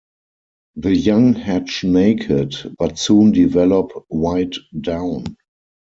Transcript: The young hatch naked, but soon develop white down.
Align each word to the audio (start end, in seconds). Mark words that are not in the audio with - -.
The 0.77 0.95
young 0.97 1.35
hatch 1.35 1.83
naked, 1.83 2.55
but 2.79 2.97
soon 2.97 3.33
develop 3.33 3.91
white 4.09 4.55
down. 4.81 5.37